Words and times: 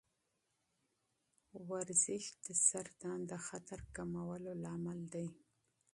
ورزش 1.69 2.23
د 2.45 2.47
سرطان 2.67 3.19
د 3.31 3.33
خطر 3.45 3.79
کمولو 3.95 4.51
سبب 4.63 4.99
دی. 5.13 5.27